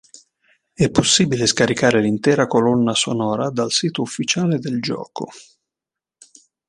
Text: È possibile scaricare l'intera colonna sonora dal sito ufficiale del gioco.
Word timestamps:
È 0.73 0.89
possibile 0.89 1.45
scaricare 1.45 2.01
l'intera 2.01 2.47
colonna 2.47 2.95
sonora 2.95 3.51
dal 3.51 3.71
sito 3.71 4.01
ufficiale 4.01 4.57
del 4.57 4.81
gioco. 4.81 5.27